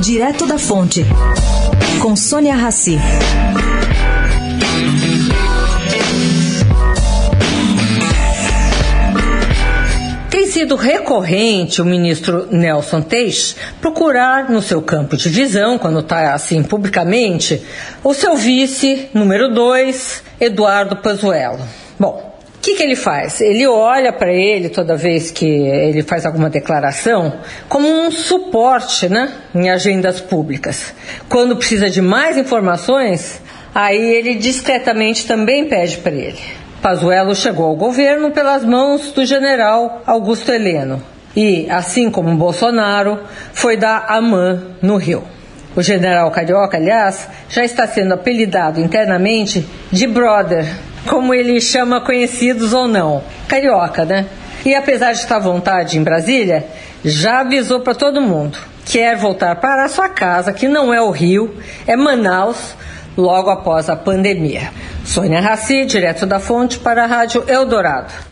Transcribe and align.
Direto 0.00 0.46
da 0.46 0.56
Fonte, 0.56 1.04
com 2.00 2.16
Sônia 2.16 2.54
Rassi. 2.54 2.98
Tem 10.30 10.46
sido 10.46 10.74
recorrente 10.74 11.82
o 11.82 11.84
ministro 11.84 12.48
Nelson 12.50 13.02
Teix 13.02 13.54
procurar 13.82 14.48
no 14.48 14.62
seu 14.62 14.80
campo 14.80 15.18
de 15.18 15.28
visão, 15.28 15.78
quando 15.78 16.00
está 16.00 16.32
assim 16.32 16.62
publicamente, 16.62 17.62
o 18.02 18.14
seu 18.14 18.36
vice 18.36 19.10
número 19.12 19.52
2, 19.52 20.22
Eduardo 20.40 20.96
Pazuello. 20.96 21.60
Bom, 21.98 22.29
o 22.60 22.62
que, 22.62 22.74
que, 22.74 22.82
ele 22.82 22.94
faz? 22.94 23.40
Ele 23.40 23.66
olha 23.66 24.12
para 24.12 24.30
ele 24.30 24.68
toda 24.68 24.94
vez 24.94 25.30
que 25.30 25.46
ele 25.46 26.02
faz 26.02 26.26
alguma 26.26 26.50
declaração 26.50 27.40
como 27.70 27.88
um 27.88 28.10
suporte 28.10 29.08
né, 29.08 29.32
em 29.54 29.70
agendas 29.70 30.20
públicas. 30.20 30.92
Quando 31.26 31.56
precisa 31.56 31.88
de 31.88 32.02
mais 32.02 32.36
informações, 32.36 33.40
aí 33.74 33.98
ele 33.98 34.34
discretamente 34.34 35.26
também 35.26 35.70
pede 35.70 35.96
para 35.96 36.12
ele. 36.12 36.38
Pazuello 36.82 37.34
chegou 37.34 37.64
ao 37.64 37.76
governo 37.76 38.30
pelas 38.30 38.62
mãos 38.62 39.10
do 39.10 39.24
general 39.24 40.02
Augusto 40.06 40.52
Heleno 40.52 41.02
e, 41.34 41.66
assim 41.70 42.10
como 42.10 42.36
Bolsonaro, 42.36 43.20
foi 43.54 43.78
da 43.78 44.04
AMAN 44.06 44.76
no 44.82 44.98
Rio. 44.98 45.24
O 45.74 45.80
general 45.82 46.30
Carioca, 46.30 46.76
aliás, 46.76 47.26
já 47.48 47.64
está 47.64 47.86
sendo 47.86 48.12
apelidado 48.12 48.82
internamente 48.82 49.66
de 49.90 50.06
brother, 50.06 50.66
como 51.06 51.34
ele 51.34 51.60
chama 51.60 52.00
conhecidos 52.00 52.72
ou 52.72 52.86
não. 52.86 53.22
Carioca, 53.48 54.04
né? 54.04 54.26
E 54.64 54.74
apesar 54.74 55.12
de 55.12 55.18
estar 55.18 55.36
à 55.36 55.40
vontade 55.40 55.98
em 55.98 56.02
Brasília, 56.02 56.66
já 57.04 57.40
avisou 57.40 57.80
para 57.80 57.94
todo 57.94 58.20
mundo. 58.20 58.58
Quer 58.84 59.16
voltar 59.16 59.56
para 59.56 59.84
a 59.84 59.88
sua 59.88 60.08
casa, 60.08 60.52
que 60.52 60.68
não 60.68 60.92
é 60.92 61.00
o 61.00 61.10
Rio, 61.10 61.54
é 61.86 61.96
Manaus, 61.96 62.74
logo 63.16 63.50
após 63.50 63.88
a 63.88 63.96
pandemia. 63.96 64.70
Sônia 65.04 65.40
Raci, 65.40 65.84
direto 65.84 66.26
da 66.26 66.38
fonte 66.38 66.78
para 66.78 67.04
a 67.04 67.06
Rádio 67.06 67.44
Eldorado. 67.46 68.29